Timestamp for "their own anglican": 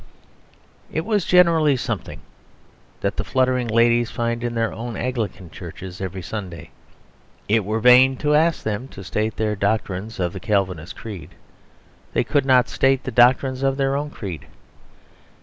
4.55-5.51